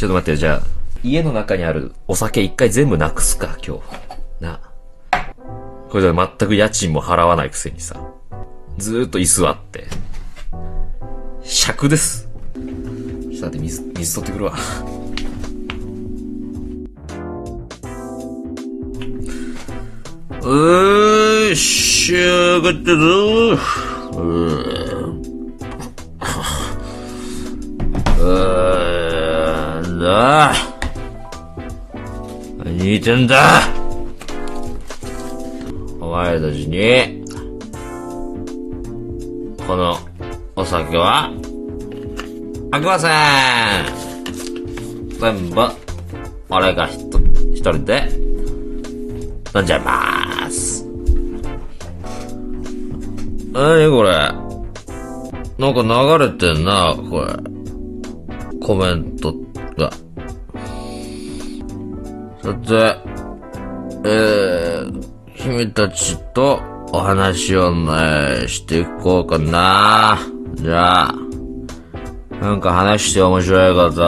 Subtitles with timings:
[0.00, 0.62] ちょっと待ってよ、じゃあ、
[1.02, 3.82] 家の中にあるお酒一回全部なくすか、今日。
[4.42, 4.58] な。
[5.90, 8.00] これで全く家賃も払わないくせにさ。
[8.78, 9.88] ずーっと居座って。
[11.42, 12.30] 尺です。
[13.38, 14.54] さて、水、水取ってくるわ。
[20.40, 23.52] うーしゃがったぞ。
[24.18, 24.79] うー
[32.80, 33.60] 何言ってんだ
[36.00, 37.26] お前たちに、
[39.66, 39.98] この
[40.56, 41.30] お酒は、
[42.70, 43.10] あきません
[45.18, 45.60] 全部、
[46.48, 47.18] 俺がひと
[47.52, 48.08] 一人で、
[49.54, 50.86] 飲んじゃいます。
[53.52, 54.10] なにこれ
[55.58, 55.82] なんか
[56.18, 57.26] 流れてんな、これ。
[58.58, 59.34] コメント
[59.76, 59.92] が。
[62.42, 62.96] さて、
[64.02, 66.58] えー、君たちと
[66.90, 70.18] お話をね、していこうかな。
[70.54, 71.14] じゃあ、
[72.40, 74.00] なんか話して面白いこと。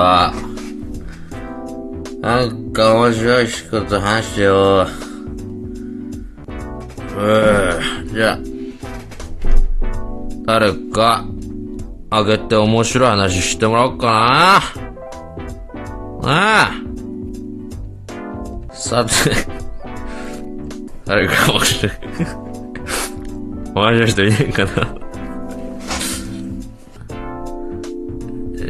[2.22, 4.86] なんか面白いこと話してよ。
[7.18, 8.38] うん、じゃあ、
[10.46, 11.26] 誰か、
[12.08, 14.56] あげて面白い話してもらおうかな。
[16.24, 16.81] ああ。
[18.92, 19.10] さて、
[21.06, 21.92] 誰か面白い。
[23.74, 24.70] 面白い人いねえかな。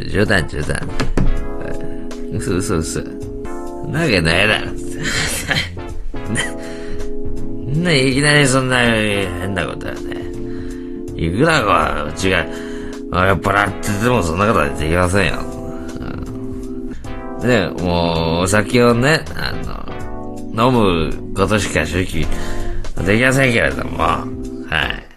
[0.09, 0.79] 冗談冗談。
[2.31, 3.01] 嘘嘘嘘。
[3.91, 4.71] なわけないだろ。
[7.67, 10.23] ね、いきなりそんな変なことはね。
[11.17, 12.53] いくらかうちが酔っ
[13.41, 15.41] 払っててもそんなことはできませんよ。
[15.99, 16.93] うん
[17.45, 19.82] ね、もうお酒をね、あの、
[20.55, 22.25] 飲むことしか正直
[23.05, 25.13] できませんけれども、はい。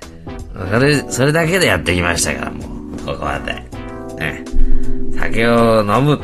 [0.70, 3.52] それ、それだけでやってきましたから、もう、ここまで。
[4.18, 4.44] ね、
[5.18, 6.18] 酒を飲む。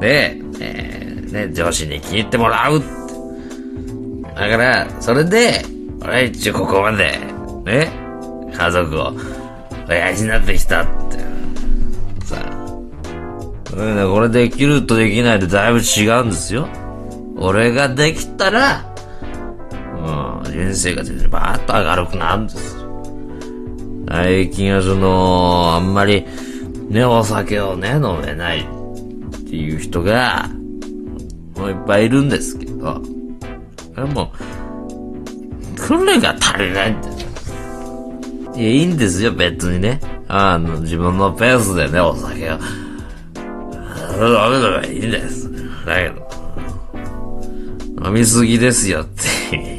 [0.00, 2.82] で、えー、ね、上司に気に入ってもらう。
[4.34, 5.62] だから、それで、
[6.00, 7.18] 俺は一応ここまで、
[7.64, 7.90] ね、
[8.54, 9.12] 家族を、
[9.88, 11.18] 親父になってきたって。
[12.24, 12.68] さあ。
[13.70, 16.68] これできるとできないでだいぶ違うんですよ。
[17.40, 18.84] 俺ができたら、
[19.96, 22.88] うん、人生が全然バーッと明るくなるんですよ。
[24.08, 26.24] 最近はその、あんまり、
[26.88, 28.64] ね、お酒をね、飲めないっ
[29.44, 30.48] ていう人が、
[31.56, 33.02] もういっぱいいるんですけど、
[33.94, 34.32] これも、
[35.76, 37.18] 訓練が足りないんです。
[38.56, 40.00] いや、いいんですよ、別にね。
[40.26, 45.50] あの、自分のペースでね、お酒を、飲めればいいんです。
[45.84, 46.27] だけど、
[48.04, 49.78] 飲みすぎですよって。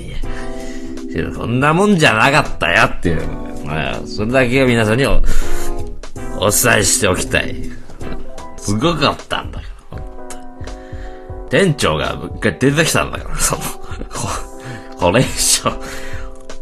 [1.34, 3.28] そんなもんじゃなかったよっていう。
[3.66, 5.22] まあ、それだけを皆さんにお、
[6.40, 7.56] お伝えしておきたい。
[8.58, 10.44] すごかったんだから、本当に
[11.50, 13.68] 店長が一回出てきたんだから、その、こ
[15.00, 15.72] これ以上、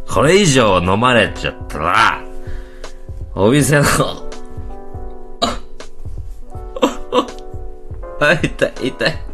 [0.07, 2.21] これ以上飲まれちゃったら、
[3.35, 3.83] お店の、
[8.19, 9.26] あ、痛い、痛い、痛い。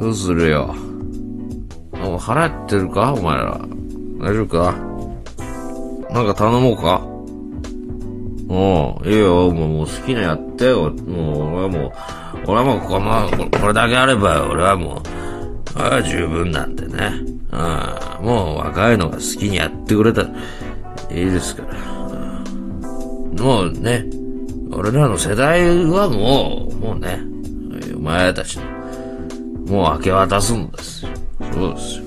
[0.00, 0.74] どうするよ？
[1.92, 3.12] もう腹減ってるか？
[3.12, 3.60] お前ら。
[4.20, 4.74] 大丈夫か？
[6.10, 7.00] なんか頼もうか？
[9.04, 9.50] う、いいよ。
[9.50, 10.90] もうもう好きなやってよ。
[10.90, 10.92] もう
[11.54, 11.92] 俺はもう、
[12.46, 13.28] 俺はもうこの、
[13.60, 15.00] これだけあれば俺はもう、
[15.78, 17.12] ああ十分なんでね。
[17.52, 20.28] うんもう若いのが好きにやってくれたら
[21.10, 21.78] いいですから。
[23.42, 24.04] もうね、
[24.72, 27.20] 俺らの世代はもう、もうね、
[27.96, 28.64] お前たちの、
[29.66, 31.10] もう明け渡すんですよ。
[31.52, 32.04] そうですよ。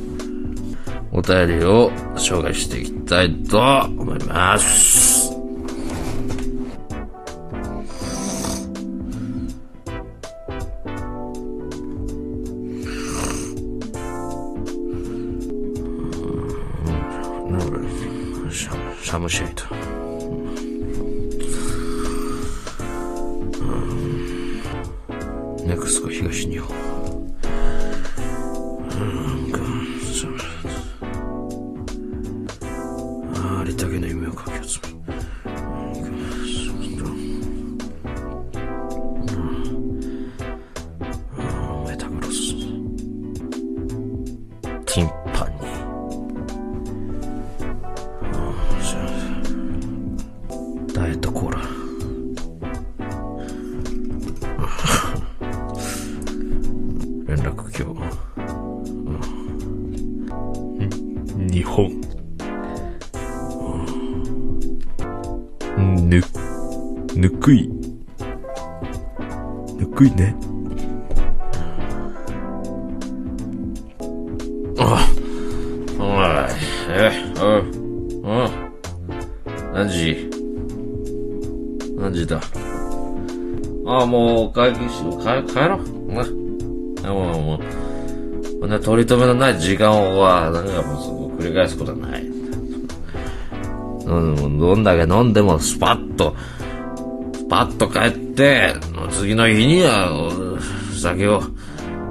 [1.13, 4.90] お便りを紹介していきたいと思います。
[19.12, 19.66] 寒しないと。
[25.66, 26.74] ネクスコ東日本。
[33.34, 34.90] ありったけの夢をかき集め
[51.01, 51.57] ダイエットコーラ。
[57.25, 57.92] 連絡今
[61.48, 61.53] 日。
[61.57, 62.01] 日本。
[66.07, 66.21] ぬ、
[67.15, 67.68] ぬくい。
[69.80, 70.50] ぬくいね。
[84.03, 85.19] あ、もう、会計しよう。
[85.19, 86.12] 帰、帰ろう。
[86.13, 87.12] な。
[87.12, 92.24] もう、もう、こんな取り留めのない時間をは、なんかもう、繰り返すことはない。
[94.06, 96.36] うん、どんだけ飲んでもスパッと、
[97.33, 98.74] スパッと帰って、
[99.12, 101.42] 次の日には、お酒を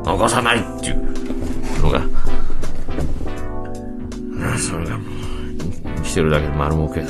[0.04, 2.02] 残さないっていうのが、
[4.54, 4.98] あそれが、
[5.96, 7.06] 生きてるだけで丸儲けだ。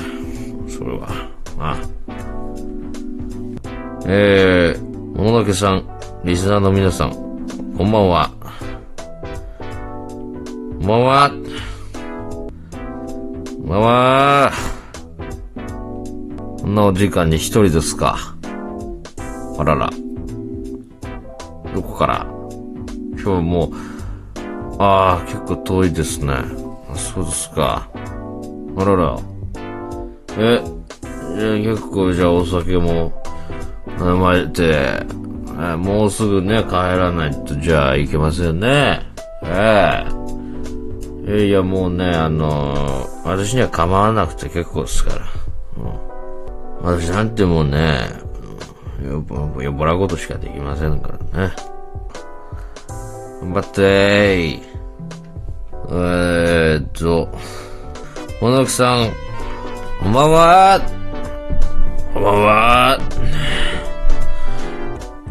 [0.68, 1.08] それは、
[1.58, 1.76] あ
[4.12, 4.82] えー、
[5.16, 5.86] もののけさん、
[6.24, 7.12] リスナーの皆さん、
[7.78, 8.28] こんばんは。
[10.80, 11.30] こんばんは。
[11.30, 11.36] こ
[13.62, 14.50] んばんは。
[16.60, 18.34] こんなお時間に一人ですか。
[19.56, 19.88] あらら。
[21.72, 22.26] どこから？
[23.22, 23.70] 今日もう、
[24.80, 26.32] ああ、結構遠いですね。
[26.32, 26.44] あ、
[26.96, 27.88] そうですか。
[28.76, 29.16] あらら。
[30.36, 30.60] え、
[31.38, 33.19] え結構じゃあお酒も
[34.00, 35.04] 飲まれて、
[35.60, 39.00] えもうすぐね、帰らないとじゃあいけませんね。
[39.44, 40.04] え
[41.26, 45.26] ええいや、もうね、あのー私には構わなくて結構ですから。
[45.76, 48.00] うん、私なんてもうね、
[49.06, 51.54] よぼ、よぼらことしかできませんからね。
[53.40, 54.60] 頑張ってー
[55.92, 57.28] えーっと、
[58.40, 59.10] ものくさん、
[60.02, 60.80] こんばんは
[62.14, 63.19] こんばんは。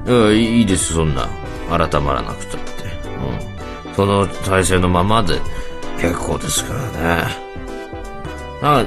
[0.09, 1.29] いや、いいです、そんな。
[1.69, 2.83] 改まらなくたって。
[3.87, 3.93] うん。
[3.93, 5.39] その体勢のままで
[6.01, 6.81] 結構ですから
[7.23, 7.27] ね。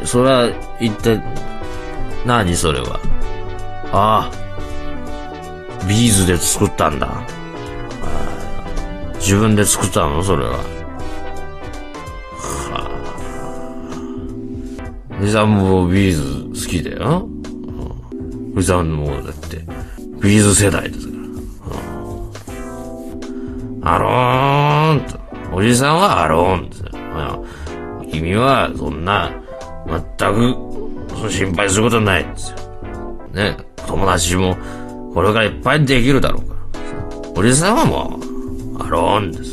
[0.01, 0.49] な、それは、
[0.81, 1.23] 一体、
[2.27, 3.01] 何それは？
[3.93, 5.87] ああ。
[5.87, 7.07] ビーズで作ったんだ。
[7.07, 7.25] あ
[9.13, 10.23] あ自分で作ったの？
[10.23, 10.65] それはは
[15.11, 15.15] あ。
[15.19, 16.15] ふじさんもビー
[16.53, 17.29] ズ好きだよ。
[18.55, 19.65] ふじさんもだって、
[20.21, 21.02] ビーズ世代です。
[23.85, 25.21] Alone と。
[25.55, 26.89] おじさんは Alone ですよ。
[28.11, 29.33] 君はそんな、
[29.87, 30.01] 全
[30.35, 32.59] く、心配することないんですよ。
[33.33, 33.57] ね、
[33.87, 34.57] 友達も、
[35.15, 36.61] これからいっぱいできるだろうから。
[37.35, 38.21] おじさんはも
[38.79, 39.53] う、アローンです。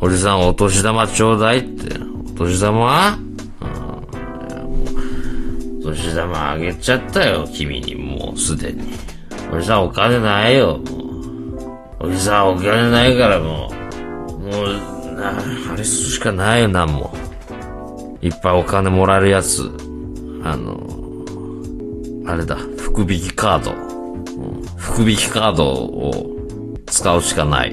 [0.00, 1.96] おじさんお年玉ちょうだいって。
[2.34, 3.30] お年玉は、うん
[5.80, 8.92] お年玉あげちゃったよ、君にもうすでに。
[9.52, 11.09] おじさんお金ないよ、もう。
[12.02, 15.36] おじさんお金ないからもう、もう、な、
[15.70, 17.14] あれするしかないよ、なんも。
[18.22, 19.70] いっぱいお金もらえるやつ。
[20.42, 20.80] あの、
[22.26, 23.74] あれだ、福引きカード。
[24.78, 26.38] 福引きカードを
[26.86, 27.72] 使うしかない。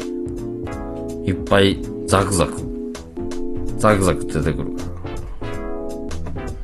[1.25, 2.93] いっぱいザクザク、
[3.77, 4.83] ザクザク出てくるか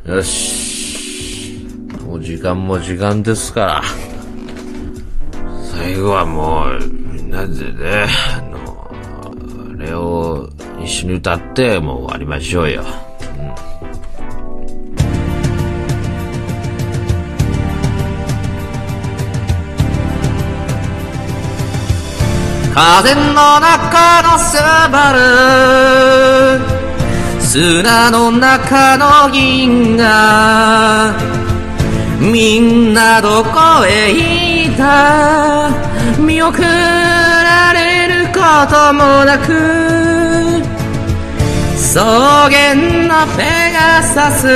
[0.05, 0.15] ら。
[0.15, 1.65] よし。
[2.05, 3.81] もう時間も時間ですから。
[5.71, 7.02] 最後はもう、
[7.33, 8.05] みんでね、
[8.37, 8.91] あの、
[9.75, 10.47] あれを
[10.83, 12.83] 一緒に歌って、もう終わりましょうよ。
[22.75, 24.57] 風の中のス
[24.91, 25.19] バル。
[27.41, 31.13] 砂の中の銀河。
[32.19, 35.92] みんなどこへ行った？
[36.23, 38.39] 見送られるこ
[38.69, 40.63] ともなく
[41.75, 42.01] 草
[42.49, 44.47] 原のペガサス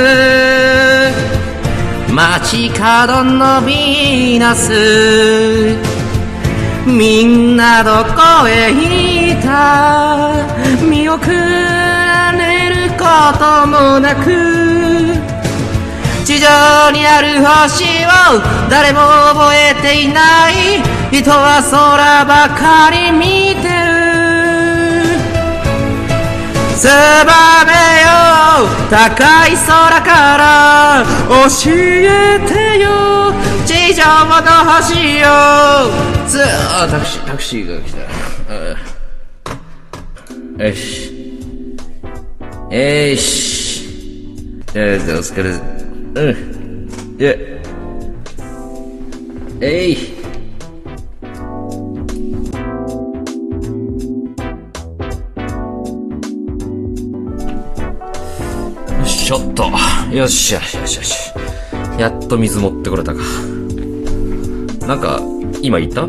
[2.14, 5.76] 街角のヴィーナス
[6.86, 10.32] みんなどこへ行った？
[10.82, 13.04] 見送られるこ
[13.38, 14.67] ともなく
[16.48, 18.08] 地上にある星を
[18.70, 19.00] 誰も
[19.34, 20.80] 覚えていない。
[21.12, 23.74] 人は空ばかり見てる。
[26.74, 28.08] ツバメよ
[28.88, 31.34] 高い空から教
[31.68, 33.34] えてよ。
[33.66, 35.28] 地上もの星よ。
[36.26, 37.98] ずあタクシータクシーが来た。
[40.64, 41.36] よし。
[42.70, 43.84] えいし。
[44.74, 45.77] えー、お疲れ。
[46.14, 46.88] うん。
[47.18, 47.62] え。
[49.60, 49.96] えい。
[59.04, 59.64] ちょっと。
[60.14, 61.32] よっしゃ、よしよしよし。
[61.98, 63.20] やっと水持ってこれたか。
[64.86, 65.20] なんか、
[65.60, 66.06] 今言った？